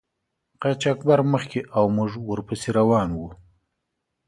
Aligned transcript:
قاچاقبر 0.61 1.19
مخکې 1.33 1.59
او 1.75 1.83
موږ 1.95 2.11
ور 2.27 2.39
پسې 2.47 2.69
روان 2.79 3.09
وو. 3.17 3.29